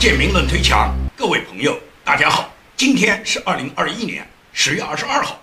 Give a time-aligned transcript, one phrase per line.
[0.00, 5.40] 建明论推墙，各位朋友，大家好，今天是二零二一年十月二十二号。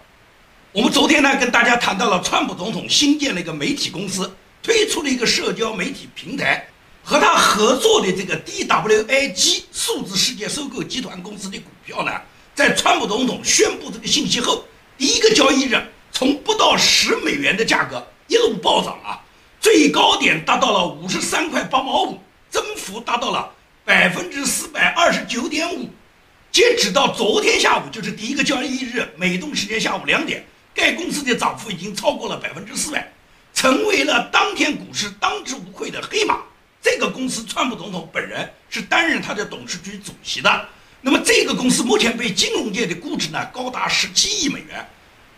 [0.72, 4.34] 我们昨天呢跟大家谈到了，川普总统新建了一个媒体公司，
[4.64, 6.66] 推出了一个社交媒体平台，
[7.04, 12.14] 和他合作的这个 DWIG 数字世界收购集团公司的股票呢，
[12.54, 14.64] 在川普总统宣布这个信息后，
[14.98, 15.76] 第一个交易日
[16.14, 19.20] 从不到十美元的价格一路暴涨啊，
[19.60, 23.52] 最高点达到了五十三块八毛五，增幅达到了。
[23.86, 25.88] 百分之四百二十九点五，
[26.52, 33.14] 截止到昨天下午，就是第一个交易日，美东时间下午两点，该公司的涨幅已经超过了百分之四百，
[33.54, 36.40] 成为了当天股市当之无愧的黑马。
[36.82, 40.68] 这个公司，川普总统本人是担任他的董事局主席的。
[41.02, 44.84] 那么，这个公司目前被金融界的估值呢，高达十七亿美元。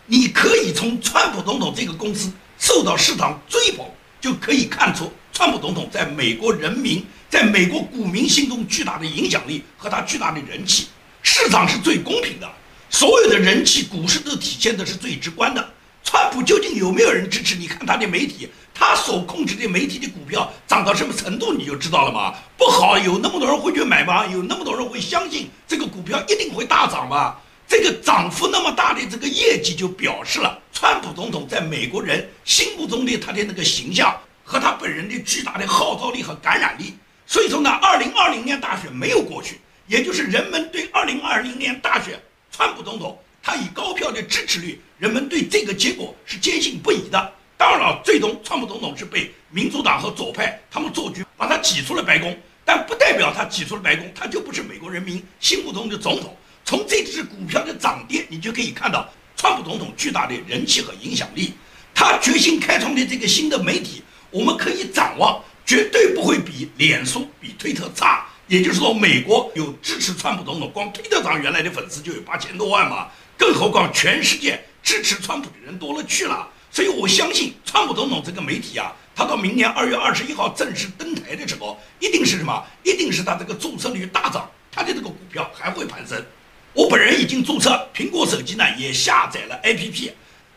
[0.06, 3.86] 你可以从川普总统这个公司受到市场追捧，
[4.22, 7.06] 就可以看出川普总统在美国人民。
[7.30, 10.88] 在美国股民心中巨大的影响力和他巨大的人气，
[11.22, 12.50] 市场是最公平的，
[12.90, 15.74] 所有的人气，股市都体现的是最直观的。
[16.04, 17.56] 川普究竟有没有人支持？
[17.56, 22.34] 你看他的媒体，他所控制的媒体的股票涨到什么程度，你就知道了吗？
[22.58, 24.26] 不好，有那么多人会去买吗？
[24.26, 27.36] 有那么多人会相信这个股票一定会大涨吗？
[27.68, 36.94] 这个涨幅那么大的这个业绩，就表示了川普总统在美国人心目中的他的那个形象和他本人的巨大的号召力和感染力。
[37.28, 42.18] 所以说呢，二零二零年大选没有过去，也就是人们对二零二零年大选
[42.50, 47.34] 川普总统他以高票的支持率，人们对这个结果是坚信不疑的。
[47.58, 52.34] 当然了，最终川普总统是被民主党和左派他们做局，把他挤出了白宫，
[52.64, 56.34] 但不代表他挤出了白宫，他就不是美国人民心目中的总统。
[56.64, 61.54] 从这只股票的涨跌，你就可以看到川普总统巨大的人气和影响力。
[61.94, 65.44] 他决心开创的这个新的媒体，我们可以展望。
[65.68, 68.26] 绝对不会比脸书、比推特差。
[68.48, 76.48] 也就是说，美国有支持川普总统，光推特上原来的粉丝就有八千多万嘛，更何况全世界支持川普的人多了去了。
[76.72, 82.66] 所以我相信，川普总统这个媒体啊，他到明年二月二十一号正式登台的时候，一定是什么？
[82.84, 86.26] 一定是他这个注册率大涨，他的这个股票还会攀升。
[86.72, 90.12] 我本人已经注册，苹果手机呢也下载了 APP，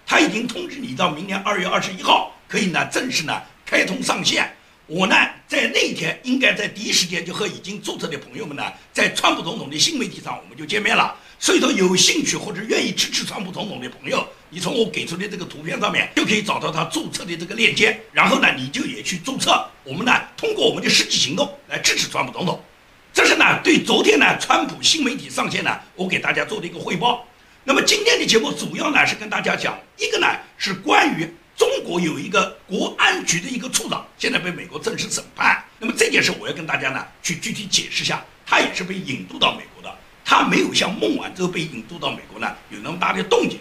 [0.06, 4.54] 他已经通知你到明年二月二十一号可以呢正式呢开通上线。
[4.92, 5.14] 我呢，
[5.46, 11.14] 在那一天应该在第一时间就和已经注册的朋友们呢，在川普总统的新媒体上我们就见面了。
[11.38, 19.64] 所以说，有兴趣或者愿意支持川普总统的朋友，你从我给出的这个图片上面就可以找到他注册的这个链接，然后呢，你就也去注册。
[19.84, 22.60] 我们呢，通过我们的实际行动来支持川普总统。
[23.12, 27.24] 这是呢，对昨天呢，川普新媒体上线呢，我给大家做的一个汇报。
[27.62, 30.26] 那么今天的节目主要呢是跟大家讲一个呢
[30.58, 31.32] 是关于。
[31.60, 35.62] 中国有一个国安局的一个处长，现在被美国正式审判。
[35.78, 39.94] 那么这件事我要跟大家呢去具体解释一下，他也是被引渡到美国的，
[40.25, 43.59] 他没有像孟晚舟被引渡到美国呢有那么大的动静。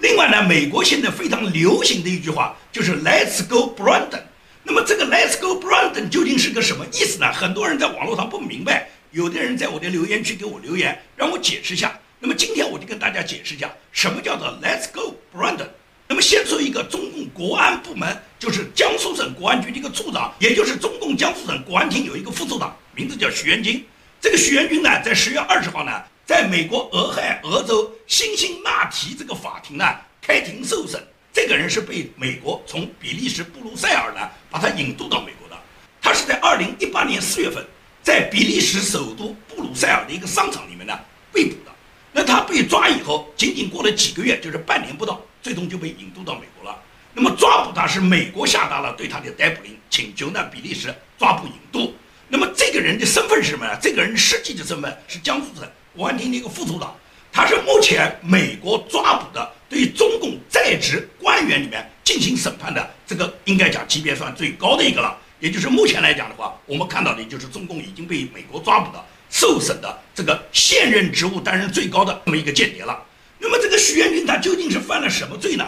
[0.00, 4.24] 另外呢，美国现在非常流行的一句话就是 “Let's go Brandon”。
[4.62, 7.32] 那么这个 “Let's go Brandon” 究竟是个什么意思呢？
[7.32, 11.98] 很多人在网络上不明白，有的人在我的留言区给我留言，让我解释一下。
[12.20, 15.68] 那么今天我就跟大家解释一下，什么叫做 “Let's go Brandon”。
[16.10, 23.84] 那么，先说一个中共国安部门，就是江苏省国安局的一个处长，也就是中共江苏省国安厅有一个副处长，名字叫徐元军。
[24.18, 29.84] 这个徐元军呢，在十月二十号呢，在美国俄亥俄州辛辛那提这个法庭呢
[30.22, 30.98] 开庭受审。
[31.30, 35.56] 这个人是被美国从比利时布鲁塞尔呢把他引渡到美国的。
[36.00, 37.62] 他是在二零一八年四月份，
[38.02, 40.98] 在比利时首都布鲁塞尔的一个商场里面呢
[41.30, 41.72] 被捕的。
[42.12, 45.20] 那他被抓以后，仅仅过了几个月，就是半年不到。
[45.48, 46.78] 最终就被引渡到美国了。
[47.14, 51.94] 那么抓捕他是美国下达了对他的逮捕令，请求呢比利时抓捕引渡。
[52.28, 53.74] 那么这个人的身份是什么呢？
[53.80, 55.66] 这个人实际的身份是江苏省
[55.96, 56.94] 公安厅的一个副处长，
[57.32, 65.16] 他是目前美国抓捕的对中共在职官员里面进行审判的这个应该讲级别算最高的一个了。
[65.40, 73.02] 也就是目前来讲的话，我们看到的就是中共已经被美国抓捕的受审的这个现任职务担任最高的这么一个间谍了。
[73.38, 75.64] 那么这个许元军他究竟是犯了什么罪呢？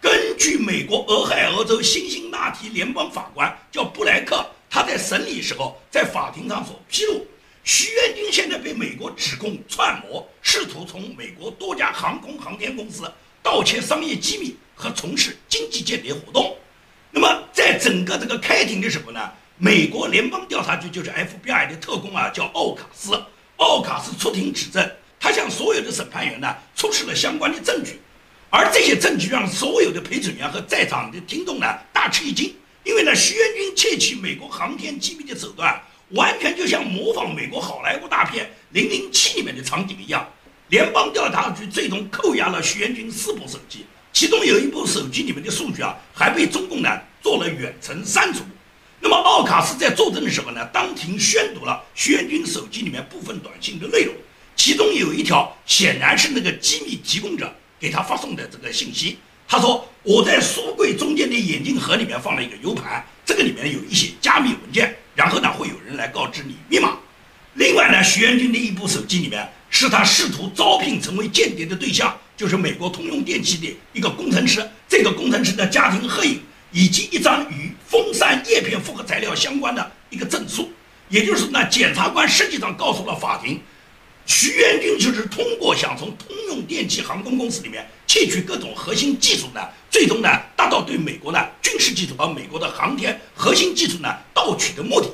[0.00, 7.26] 根据美国俄亥俄州辛辛那提联邦法官叫布莱克，他在审理时候在法庭上所披露，
[7.64, 13.10] 许元军现在被美国指控串谋，试图从美国多家航空航天公司
[13.42, 16.56] 盗窃商业机密和从事经济间谍活动。
[17.10, 23.20] 那么在整个这个开庭的时候呢，美国联邦调查局就是 FBI 的特工啊，叫奥卡斯，
[23.56, 24.88] 奥卡斯出庭指证。
[25.38, 28.00] 向所有的审判员呢出示了相关的证据，
[28.50, 32.52] 而这些证据让所有的陪审员和在场的听众呢大吃一惊，
[32.82, 35.80] 因为呢，徐元军窃取美国航天机密的手段
[36.10, 40.28] 完全就像模仿美国好莱坞大片《零零七》里面的场景一样。
[40.70, 46.90] 联邦调查局最终扣押了徐元军四部手机，其中有一部手机里面的数据啊，还被中共呢
[47.22, 48.40] 做了远程删除。
[49.00, 54.14] 那么奥卡斯在作证的时候呢，当庭宣读了徐元军手机里面部分短信的内容，
[54.58, 57.50] 其中有一条显然是那个机密提供者
[57.80, 59.16] 给他发送的这个信息。
[59.48, 66.98] 他说：“我在书柜中间的眼镜盒里面放了一个 U 盘，这个里面有一些加密文件，然后呢会有人来告知你密码。
[67.54, 74.66] 另外呢，徐元军的一部手机里面。”是他试图招聘成为间谍的对象，就是美国通用电气的一个工程师。
[74.88, 76.40] 这个工程师的家庭合影，
[76.72, 80.72] 以及一张与风扇叶片复合材料相关的一个证书。
[81.10, 83.60] 也就是那，检察官实际上告诉了法庭，
[84.28, 89.60] 徐元军就是通过想从通用电气航空公司里面窃取各种核心技术呢，
[89.90, 95.08] 最终呢达到对美国呢军事技术和美国的航天核心技术呢盗取的目的。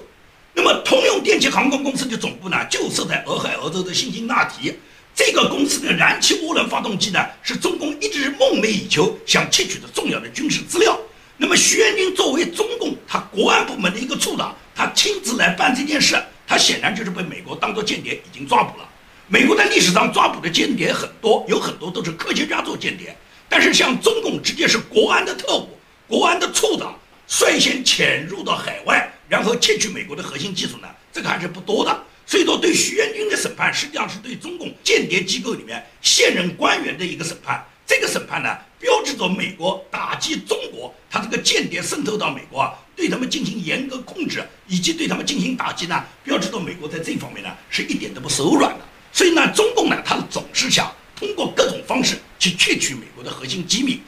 [0.53, 4.75] 那么，通用电气航空公司的总部呢，就设在俄亥俄州的辛辛那提。
[5.15, 10.99] 这个公司的燃气涡轮发动机呢，是中共一直梦寐以求想窃取的重要的军事资料。
[11.37, 18.89] 那么，徐元军作为中共他国安部门的一个处长，他亲自来办这件事，他显然就是被美国当作间谍已经抓捕了。
[19.27, 23.17] 美国在历史上抓捕的间谍很多，有很多都是科学家做间谍，
[23.49, 26.95] 但是像中共直接是国安的特务、国安的处长
[27.27, 29.11] 率先潜入到海外。
[29.27, 30.89] 然后窃取美国的核心技术呢？
[31.11, 32.03] 这个还是不多的。
[32.27, 37.65] 所以说，对徐元军的审判实际上是对中共间谍机构里面现任官员的一个审判。
[37.87, 48.85] 这个审判呢，标志着美国打击中国，他这个间谍渗透到美国啊，对他们进行严格控制，以及对他们进行打击呢，标志着美国在这方面呢是一点都不手软的。
[49.15, 54.03] 所以呢，中共呢，他总是想通过各种方式去窃取美国的核心机密。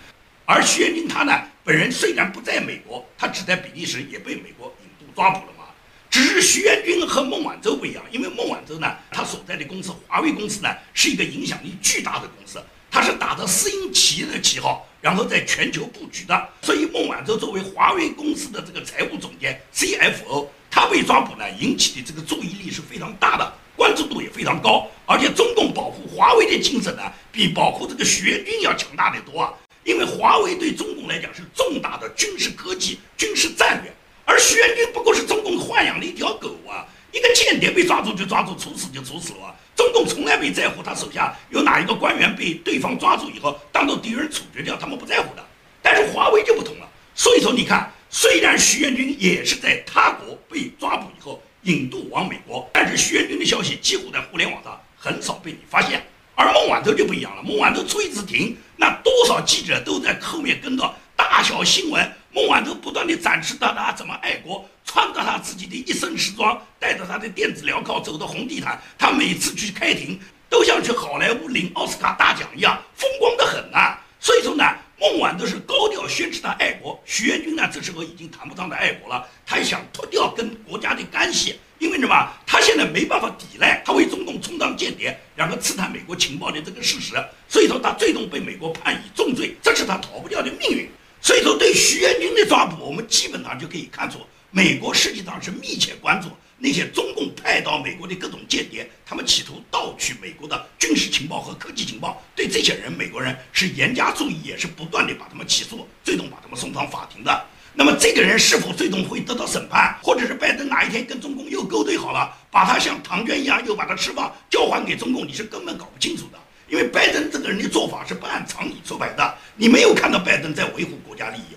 [0.44, 1.32] 而徐元军他呢，
[1.62, 5.06] 本人虽然不在美国，他只在比利时，也被美国引渡。
[5.14, 5.64] 抓捕了嘛？
[6.10, 16.48] 只是徐元军和孟晚舟不一样，因为孟晚舟呢，他所在的公司华为公司呢，是一个影响力巨大的公司，他是打着私营企业的旗号，然后在全球布局的。
[16.60, 24.86] 所以孟晚舟作为华为公司的这个财务总监 CFO，他被抓捕呢，引起的这个注意力是非常大的，关注度也非常高。
[25.04, 33.92] 而且中共保护华为的精神呢，比保护这个徐元军要强大的多啊，因为华为对中共来讲是重大的军事科技、军事战略。
[34.24, 36.84] 而徐元军不过是中共豢养的一条狗啊！
[37.12, 39.54] 一个间谍被抓住就抓住，处死就处死了啊。
[39.76, 45.46] 中共从来没在乎他手下有哪一个官员被对方抓住以后当做敌人处决掉，他们不在乎的。
[45.80, 46.88] 但是华为就不同了。
[47.14, 56.00] 所以说，你看，虽然徐元军也是在他国被抓捕以后引渡往美国，但是徐元军的消息几乎在互联网上很少被你发现。
[56.36, 62.12] 而孟晚舟就不一样了，孟晚舟出一次庭，那多少记者都在后面跟着，大小新闻。
[62.30, 68.80] 孟晚舟不断地展示到他怎么爱国，穿着他自己的一身时装，带着他的电子镣铐走的红地毯。
[68.98, 73.98] 他每次去开庭，都像去好莱坞领奥斯卡大奖一样，风光得很呐。
[74.20, 74.64] 所以说呢，
[74.98, 76.98] 孟晚舟是高调宣誓他爱国。
[77.04, 82.32] 徐元军呢，这时候已经谈不上的爱国了，他想脱掉跟国家的干系，因为什么？
[82.46, 87.14] 他现在没办法抵赖，他为中共充当间谍，然后刺探美国情报的这个事实。
[87.46, 90.88] 所以说他最终被美国判以重罪，这是他逃不掉的命运。
[91.20, 94.20] 所以说，对徐元军的抓捕，我们基本上就可以看出，
[94.50, 102.22] 美国实际上是密切关注那些中共派到美国的各种间谍，他们企图盗取美国的军事情报和科技情报。
[102.34, 107.44] 对这些人，美国人是严加注意，也是不断的把他们起诉，最终把他们送上法庭的。
[107.74, 116.38] 那么，这个人是否最终会得到审判，或者是拜登哪一天跟中共又勾兑好了，把他像唐娟一样又把他释放，交还给中共，你是根本搞不清楚的。
[116.68, 121.55] 因为拜登这个人的做法是不按常理出牌的，你没有看到拜登在维护国家利益。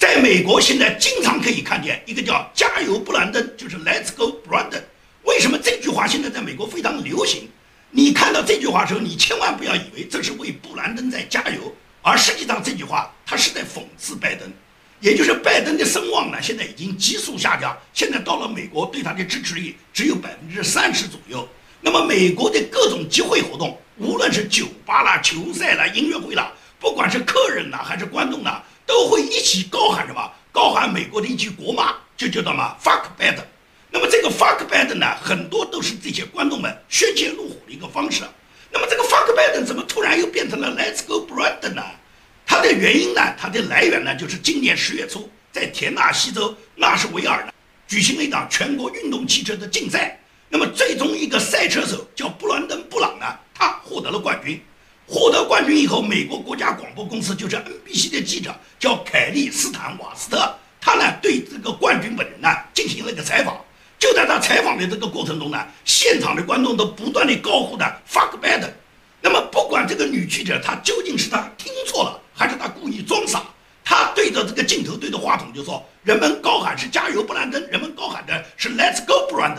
[0.00, 4.80] 在美国现在经常可以看见一个叫“加油布兰登”，就是 “Let's go Brandon”。
[5.24, 7.50] 为什么这句话现在在美国非常流行？
[7.90, 14.50] 你看到这句话的时候，你千万不要以为这是为布兰登在加油，而实际上这句话他是在讽刺拜登，
[15.00, 21.46] 也就是拜登的声望呢现在已经急速下降，现在到了美国对他的支持率只有百分之三十左右。
[21.82, 23.78] 那么美国的各种集会活动。
[23.98, 30.20] 无论是酒吧啦、球赛啦、音乐会啦，不管是客人呐还是观众呐，都会一起高喊什么？
[30.50, 33.44] 高喊美国的一句国骂，就叫什么 “fuck Biden”。
[33.88, 38.24] 那么这个 “fuck Biden” 呢，很多都是这些观众们宣泄怒火的一个方式。
[38.72, 41.84] 那么这个 “fuck Biden” 怎么突然又变成了 “Let's go Biden” 呢？
[42.44, 47.52] 它的原因呢，它的来源呢，就是今年十月初在田纳西州纳什维尔呢，
[47.86, 50.18] 举行了一场全国运动汽车的竞赛。
[50.48, 53.26] 那么最终一个赛车手叫布兰登·布朗呢。
[53.54, 54.60] 他获得了冠军，
[55.10, 63.60] 获得冠军以后，美国国家广播公司就是 NBC 的记者叫凯利斯坦瓦斯特，他呢对这个冠军本人呢进行了一个采访。
[63.98, 68.70] 就在他采访的这个过程中呢，现场的观众都不断的高呼的 “fuck bad”。
[69.20, 73.42] 那么不管这个女记者她究竟是她听错了，还是她故意装傻，
[73.84, 79.58] 她对着这个镜头对着话筒就说：“人们高喊是加油布兰登，人们高喊的是 Let's go Brand。”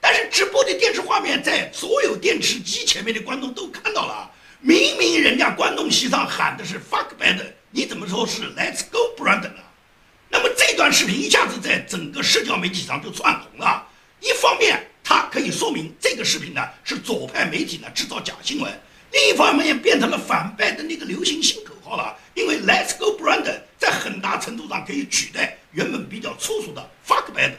[0.00, 9.62] 但是直播的电视画面在所有电视机前面的观众都看到了，明明人家观众席上喊的是 “fuck Biden”，你怎么说是 “Let's go Brandon” 呢？
[10.28, 13.86] 那么这段视频一下子在整个社交媒体上就窜红了。
[14.20, 18.70] 一方面，它可以说明这个视频呢是左派媒体呢制造假新闻；
[19.12, 22.16] 另一方面，也变成了反拜登的那个流行新口号了。
[22.34, 27.52] 因为 “Let's go Brandon” 在很大程度上可以取代原本比较粗俗的 “fuck Biden”，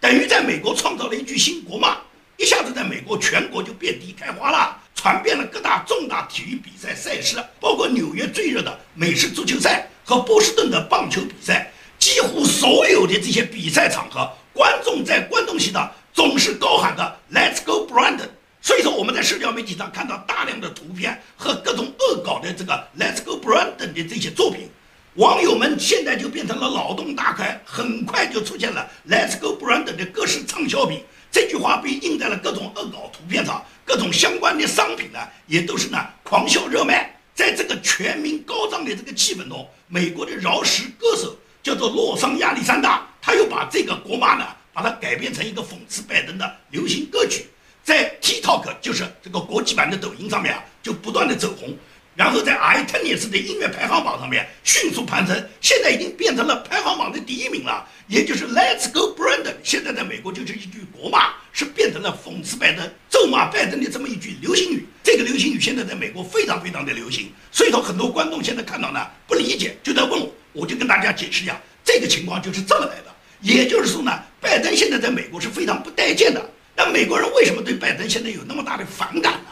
[0.00, 1.96] 等于在美国创造了一句新国骂，
[2.36, 11.72] 一下子在美国全国就遍地开花了，传遍了各大重大体育比赛赛事，包括纽约最热的美式足球赛和波士顿的棒球比赛。
[11.98, 18.28] 几乎所有的这些比赛场合，观众在观众席上总是高喊的 “Let's go Brandon”。
[18.60, 24.70] 所以说，我们在社交媒体上看到大量的图片和各种恶搞的这个 “Let's go Brandon” 的这些作品，
[25.14, 31.02] 网友们现在就变成了脑洞大开，很快就出现了 “Let's go Brandon” 的各式畅销品。
[31.32, 37.14] 这句话被印在了各种恶搞图片上，各种相关的商品呢，也都是呢狂销热卖。
[37.34, 41.36] 在这个全民高涨的这个气氛中，美国的饶舌歌手。
[41.62, 47.46] 叫做洛桑亚历山大，他又把这个国骂呢，把它改编成一个讽刺拜登的流行歌曲，
[47.84, 51.76] 在 TikTok 就是这个国际版的抖音上面啊，就不断的走红，
[52.14, 57.86] 然后在 iTunes 的音乐排行榜上面迅速攀升，现在已经变成了排行榜的第一名了。
[58.06, 64.86] 也就是 Let's Go Brandon，现在在美国就是一句国骂，是变成了讽刺拜登、咒骂拜登的这么一句流行语。
[65.02, 70.30] 这个流行语现在在美国非常非常的流行，所以说很多观众现在看到呢不理解，就在问我。
[70.52, 73.04] 我就跟大家解释一下，这个情况就是这么来的。
[73.40, 76.50] 也就是说呢，拜登现在在美国是非常不待见的。
[76.76, 79.50] 那美国人为什么对拜登现在有那么大的反感呢？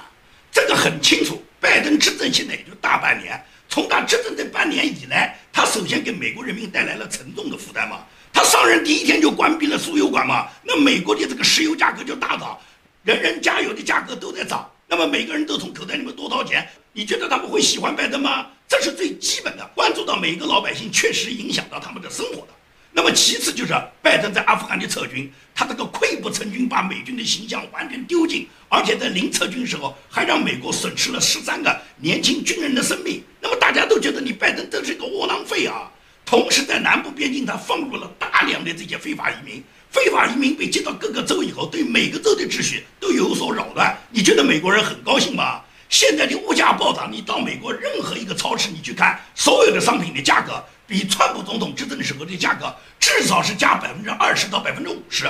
[0.52, 3.38] 这个很清楚，拜登执政现在也就大半年，
[3.68, 8.00] 从他执政这半年以来，他首先给美国人民带来了沉重的负担嘛。
[8.32, 12.58] 他上任第一天就关闭了输油管嘛，那美国的这个石油价格就大涨，
[13.04, 18.46] 人人加油的价格都在涨，那么每个人都从口袋里面多掏钱，你觉得他们会喜欢拜登吗？
[18.66, 22.48] 这是最基本的，关注到每一个老百姓，确实影响到他们的生活的。
[22.92, 33.20] 那么其次就是拜登在阿富汗的撤军，他这个溃不成军，把美军的形象完全丢尽，而且在临撤军时候还让美国损失了十三个年轻军人的生命。
[33.40, 35.90] 那么大家都觉得你拜登真是个窝囊废啊！
[36.24, 39.60] 同时在南部边境，他放入了大量的这些非法移民，
[39.90, 43.98] 非法移民被接到各个州以后，对每个州的秩序都有所扰乱。
[44.12, 45.62] 你觉得美国人很高兴吗？
[45.88, 55.28] 现在的物价暴涨，你到美国任何一个超市，你去看，所有的商品的价格比川普总统执政的时候的价格至少是加百分之二十到百分之五十。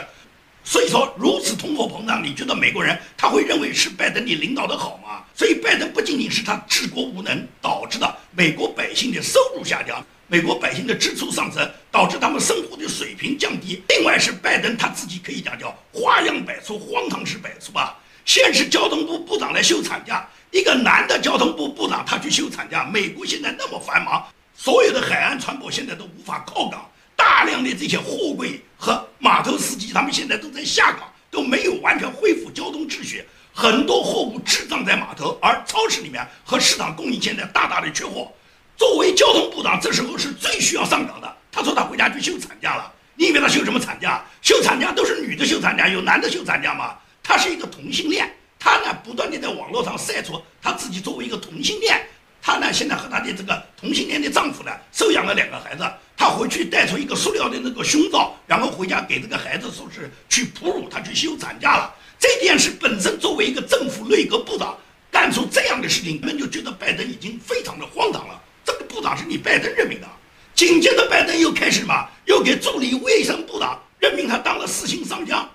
[0.70, 5.24] 所以说，如此通货膨胀，你觉得美国人他会认为是拜登你领导的好吗？
[5.34, 13.82] 所以，拜登不仅仅是他治国无能导致的美国百姓的收入下降，美国百姓的支出上升，导致他们生活的水平降低。
[13.88, 17.98] 另外是拜登他自己可以讲叫花样百出，荒唐事百出吧。
[18.24, 20.24] 先是交通部部长来休产假。
[20.52, 22.84] 一个男的交通部部长，他去休产假。
[22.84, 24.24] 美国现在那么繁忙，
[24.56, 26.88] 所有的海岸船舶现在都无法靠港，
[27.20, 31.00] 大量的这些货柜和码头司机，他们现在都在下岗，
[31.30, 33.22] 都没有完全恢复交通秩序。
[33.52, 38.32] 很多货物滞胀在码头，而超市里面和市场供应现在大大的缺货。
[38.78, 41.36] 作为交通部长，这时候是最需要上岗的。
[41.52, 42.90] 他说他回家去休产假了。
[43.16, 44.24] 你以为他休什么产假？
[44.40, 46.96] 休产假都是女的休产假，有男的休产假吗？
[47.22, 48.34] 他是一个同性恋。
[48.58, 52.00] 他呢，不断的在网络上晒出他自己作为一个同性恋，
[52.40, 55.82] 他呢现在和他的这个同性恋的丈夫呢收养了两个孩子，
[56.20, 61.94] 他回去带出一个塑料的那个胸罩，然后回家给这个孩子说是去哺乳，他去休产假了。
[62.18, 64.76] 这件事本身作为一个政府内阁部长
[65.10, 68.38] 干出这样的事情，人们就觉得拜登已经非常的荒唐了。
[68.66, 70.06] 这个部长是你拜登任命的，
[70.54, 75.48] 紧接着拜登又开始嘛，又给助理卫生部长任命他当了四星上将。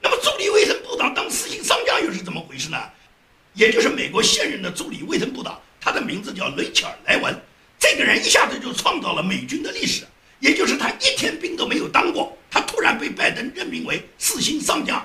[0.00, 2.78] 那么，助理卫生部长当四星商家又是怎么回事呢？
[3.54, 7.36] 也就是美国现任的助理卫生部长，他的名字叫雷切尔·莱文。
[7.76, 10.04] 这个人一下子就创造了美军的历史，
[10.42, 15.00] 也就是他一天兵都没有当过，他突然被拜登任命为四星上将。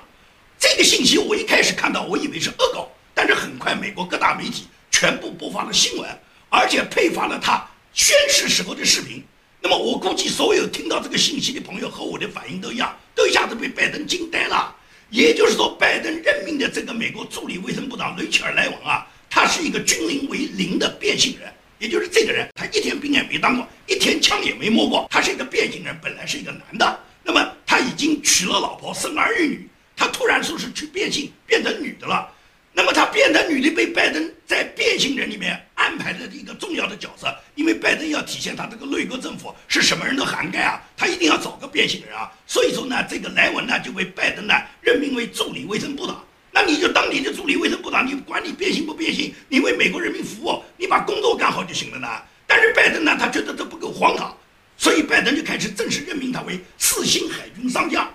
[0.58, 6.10] 这个信息我一开始看到，我以为是恶搞，但是很快美国各大媒体全部播放了新闻，
[6.50, 7.64] 而且配发了他
[7.94, 9.24] 宣誓时候的视频。
[9.62, 14.76] 那么，我估计所有听到这个信息的朋友和我的反应都一样，都一下子被拜登惊呆了。
[15.12, 21.54] 也就是说，拜登任命的这个美国助理卫生部长雷切尔·莱文啊，他是一个军龄为零的变性人。
[21.80, 27.00] 也就是这个人，他一天兵也没当过，一天枪也没摸过，他是一个变性人，本来是一个男的。
[27.24, 32.34] 那么他已经娶了老婆，生儿育女，他突然说是去变性变成女的了。
[32.74, 42.32] 那么他变成女的被拜登在变性人里面安排的一个重要的角色，因为拜登要体现他这个内阁政府是什么人都涵盖啊，他一定要找个变性人啊。
[42.46, 46.24] 所以说呢，这个莱文呢就被拜登呢任命为助理卫生部长。
[46.52, 50.57] 那你就当你的助理卫生部长，你管你变性不变性，你为美国人民服务，
[50.88, 52.08] 把工作干好就行了呢。
[52.46, 54.36] 但是拜登呢，他觉得这不够荒唐，
[54.78, 58.10] 所以拜登就开始正式任命他为四星海军上将。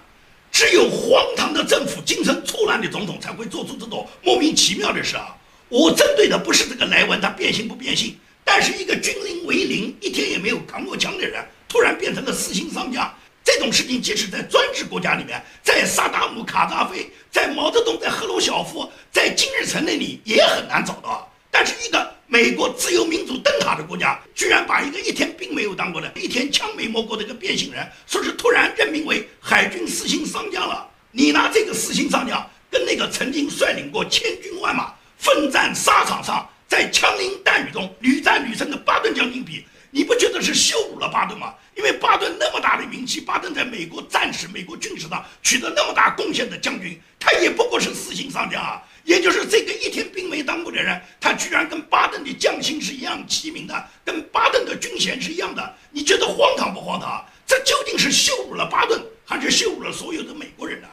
[0.50, 5.34] 只有荒唐的政府、精神错乱的总统才会做出这种莫名其妙的事啊！
[5.70, 8.14] 我针对的不是这个莱文他变性不变性，
[8.44, 13.10] 但是一个军龄为零、一天也没有扛过枪的人，突然变成了四星上将。
[13.42, 21.32] 这种事情，即使在专制国家里面，在萨达姆、卡扎菲、在毛泽东、在赫鲁晓夫、在金日成那里也很难找到。
[21.50, 30.88] 但是，一个美国自由民主灯塔的国家，居然把一个一天兵没有当过的、一天枪没摸过的一个变性人，说是突然任命为海军四星上将了。
[31.10, 41.52] 你拿这个四星上将跟那个曾经率领过千军万马、奋战沙场上，在枪林弹雨中屡战屡胜的巴顿将军比，你不觉得是羞辱了巴顿吗？
[41.76, 48.82] 因为巴顿那么大的名气，巴顿在美国战史、美国军事上取得那么大贡献的将军，他也不过是四星上将啊。
[49.04, 55.74] 也就是这个一天兵没当过的人，他居然跟巴顿的将星是一样齐名的，跟巴顿的军衔是一样的。
[55.90, 57.24] 你觉得荒唐不荒唐？
[57.46, 60.88] 这究竟是羞辱了巴顿，还是羞辱了所有的美国人呢？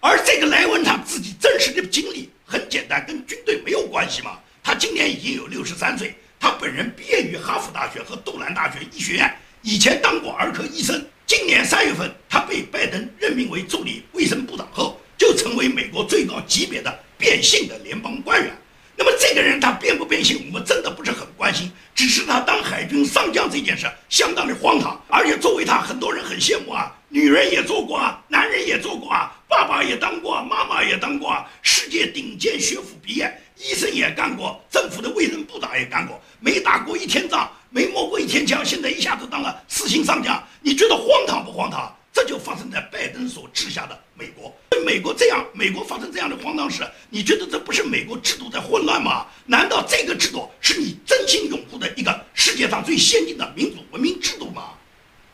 [0.00, 4.38] 而这个莱文他自己真实的经历很简单，跟军队没有关系嘛。
[4.62, 9.34] 他今年已经有六十三岁，他本人毕业于哈佛大学和杜兰大学医学院。
[9.62, 16.96] 以前当过儿科医生，今年三月份，他被拜登任命为助理卫生部长后，就成为美国最高级别的
[17.28, 18.50] 变性的联邦官员。
[18.96, 37.52] 那么这个人他变不变性，我们真的不是很关心，只是他当海军上将这件事相当的荒唐，而且作为他，很多人很羡慕啊，女人也做过啊，男人也做过啊，爸爸也当过，妈妈也当过，世界顶尖学府毕业，医生也干过，政府的卫生部长也干过，没打过一天仗。
[37.70, 41.94] 没摸过一天枪，现在一下子当了四星上将，你觉得荒唐不荒唐？
[42.12, 44.54] 这就发生在拜登所治下的美国。
[44.84, 49.26] 美国这样，美国发生这样的荒唐事，你觉得这不是美国制度在混乱吗？
[49.46, 54.70] 难道这个制度是你真心拥护的一个世界上最先进的民主文明制度吗？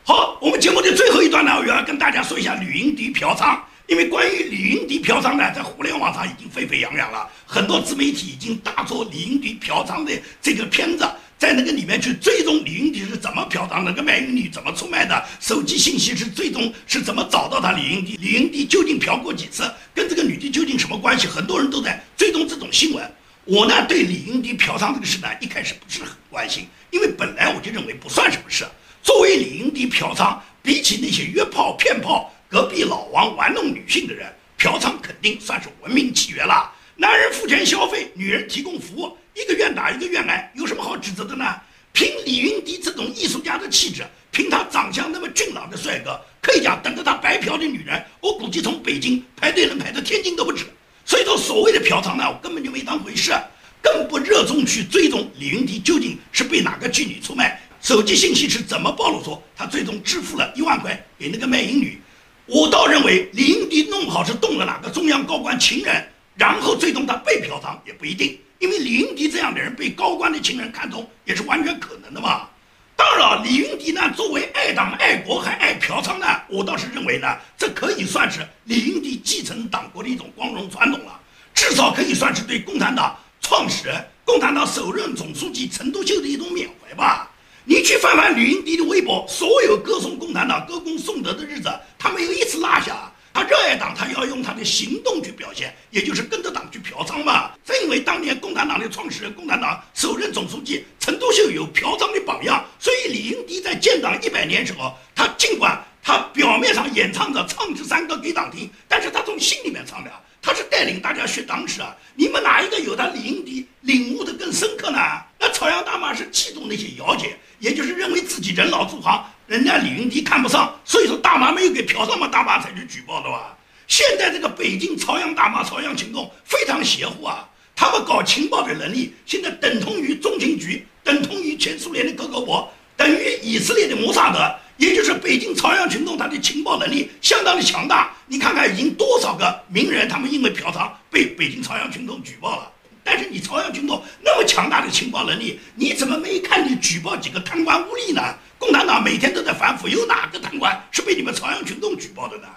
[0.03, 3.57] 好，我们节目的最后一段呢，我要跟大家说一下李云迪嫖娼，
[3.87, 10.11] 因为关于李云迪嫖娼呢，在互联网上已经沸沸扬扬了，很多自媒体已经大做李云迪嫖娼的
[10.41, 11.07] 这个片子。
[11.45, 21.27] 在那个里面去追踪李云迪是怎么嫖娼，那个卖淫女怎么出卖的，手机信息是最终是怎么找到他李云迪，李云迪究竟嫖过几次，跟这个女的究竟什么关系？
[21.27, 23.07] 很多人都在追踪这种新闻。
[23.43, 28.65] 我呢对李云迪嫖娼这个事呢一开始不是很关心，因为本来我就认为不算什么事。
[29.03, 36.73] 作为李云迪嫖娼，比起那些约炮骗炮、隔壁老王玩弄女性的人，嫖娼肯定算是文明契约了。
[36.95, 39.15] 男人付钱消费，女人提供服务。
[39.35, 41.45] 一个愿打一个愿挨，有什么好指责的呢？
[41.91, 50.65] 凭李云迪这种艺术家的气质，凭他长相那么俊朗的帅哥，可以讲等着他白嫖的女人，我估计从北京排队能排到天津都不止。
[51.05, 53.33] 所以说，所谓的嫖娼呢，我根本就没当回事，
[53.81, 62.01] 更不热衷去追踪李云迪究竟是被哪个妓女出卖，手机信息是怎么暴露出他最终支付了一万块给那个卖淫女。
[62.45, 68.37] 我倒认为李云迪弄好是动了哪个中央高官情人，然后最终他被嫖娼也不一定。
[68.59, 72.47] 因为李云迪这样的人被高官的情人看中，也是完全可能的嘛。
[72.95, 81.19] 当然，李云迪呢，作为爱党爱国还爱嫖娼呢，我倒是认为呢，这可以算是李云迪继承党国的一种光荣传统了，
[81.53, 87.29] 至少可以算是对共产党创始人、共产党首任总书记陈独秀的一种缅怀吧。
[87.65, 93.11] 你去翻翻李云迪的微博，所有歌颂共产党、歌功颂德的日子，他没有一次落下。
[93.35, 97.51] 他热爱党，他要用他的行动去表现，也就是跟着党去嫖娼嘛。
[97.65, 110.09] 正因为当年共产党的创始人、共产党首任总书记陈独秀有嫖娼的榜样，所以李云迪在建党一百年时候，他尽管他表面上演唱着唱支山歌给党听，但是他从心里面唱的，
[110.41, 111.93] 他是带领大家学党史啊。
[112.15, 114.97] 你们哪一个有他李云迪领悟的更深刻呢？
[115.37, 119.29] 那朝阳大妈是嫉妒那些姚姐，也就是认为自己人老珠黄。
[119.47, 123.55] 人家李云迪看不上，所以说大妈没有给嫖娼嘛，大妈才去举报的吧？
[123.87, 127.47] 现在这个北京朝阳大妈、朝阳群众非常邪乎啊！
[127.75, 132.65] 他们搞情报的能力，现在等同于中情局，等同于前苏联的格格勃，
[132.97, 134.39] 等于以色列的摩萨德，
[134.77, 138.11] 也就是北京朝阳群众他的情报能力相当的强大。
[138.25, 142.71] 你看看已经多少个名人，他们因为嫖娼被北京朝阳群众举报了。
[143.05, 148.35] 但是你朝阳群众那么强大的情报能力，你怎么没看你举报几个贪官污吏呢？
[148.57, 152.47] 共产党每天都在反腐，有哪个贪官是被你们朝阳群众举报的呢？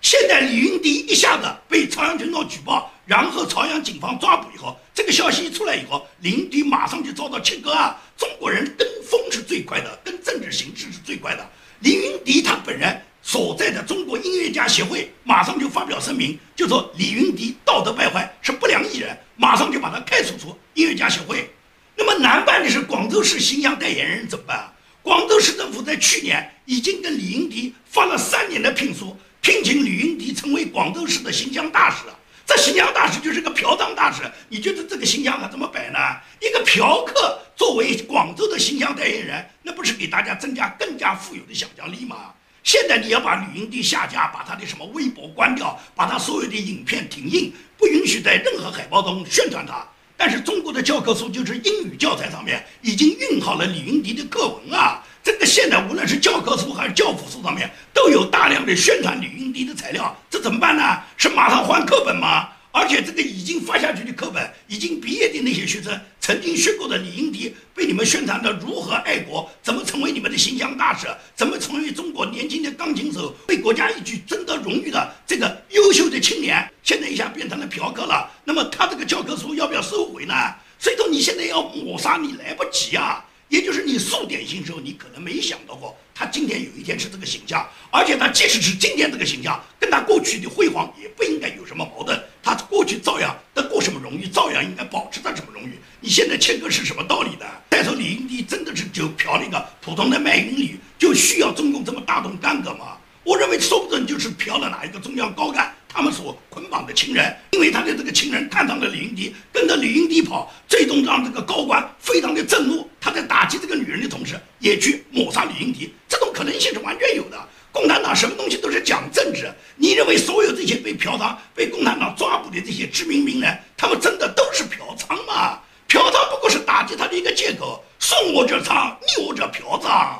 [0.00, 7.96] 现在李云迪一下子被朝阳群众举报，然后朝阳警方抓捕以后，这个消息一出来以后，李云迪马上就遭到切割啊！
[8.16, 11.48] 中国人跟风是最快的，跟政治形势是最快的。
[11.78, 21.48] 李云迪他本人所在的中国音乐家协会马上就发表声明，就说李云迪道德败坏，是不良艺人，马上就把他开除出音乐家协会。
[21.96, 24.72] 那么难办的是广州市形象代言人怎么办啊？
[25.02, 29.16] 广州市政府在去年已经跟李云迪发了三年的聘书。
[29.40, 32.04] 聘请李云迪成为广州市的形象大使，
[32.46, 35.98] 这形象大使就是个嫖娼大使，你觉得这个形象还怎么摆呢？
[36.40, 42.32] 一个嫖客作为广州的形象代言人，那不是给大家增加更加富有的想象力吗？
[42.62, 49.84] 现在你要把李云迪下架，把他的什么微博关掉，把他所有的影片停印，不允许在任何海报中宣传他。
[50.16, 55.02] 但是中国的教科书就是英语教材上面已经印好了李云迪的课文啊。
[55.24, 61.00] 这个现在无论是教科书还是教辅书上面都有大量的宣传李云迪的材料，这怎么办呢？
[61.16, 62.48] 是马上换课本吗？
[62.70, 78.30] 而且这个已经发下去的课本，已经毕业的那些学生曾经学过的李云迪，被你们宣传的如何爱国，怎么成为你们的形象大使，怎么成为中国年轻的钢琴手，为国家一举争得荣誉的这个优秀的青年，现在一下变成了嫖客了。
[78.44, 80.32] 那么他这个教科书要不要收回呢？
[80.78, 83.24] 所以说你现在要抹杀，你来不及啊。
[83.48, 92.16] 也就是你数点心时候，你可能没想到过，他今天有一天是这个形象，而且他即使是今天这个形象，跟他过去的辉煌也不应该有什么矛盾。
[92.42, 95.78] 他过去照样得过什么荣誉，照样应该保持他什么荣誉。
[96.00, 97.46] 你现在切割是什么道理呢？
[97.70, 102.96] 再说李云迪真的是就嫖了一个普通的卖淫女，就需要中共这么大动干戈吗？
[103.24, 105.72] 我认为说不准就是嫖了哪一个中央高干。
[105.94, 112.88] 他们所捆绑的情人，因为他的这个情人看上了李云迪，跟着李云迪跑，最终让这个高官非常的震怒。
[112.98, 117.38] 他在打击这个女人的同时，也去抹杀李云迪，这种可能性是完全有的。
[117.72, 119.50] 共产党什么东西都是讲政治。
[119.76, 125.58] 你认为所有这些被嫖娼、被共产党抓捕的这些知名名人，他们真的都是嫖娼吗？
[125.88, 127.82] 嫖娼不过是打击他的一个借口。
[127.98, 130.18] 送我者娼，逆我者嫖娼。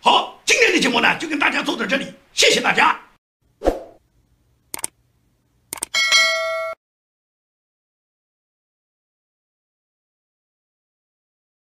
[0.00, 2.98] 好，今天的节目呢，就跟大家做到这里，谢谢大家。